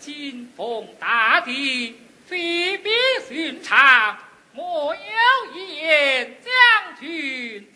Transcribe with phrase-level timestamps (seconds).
[0.00, 1.94] 金凤大帝
[2.26, 2.88] 非比
[3.28, 4.16] 寻常，
[4.52, 7.69] 莫有言将军。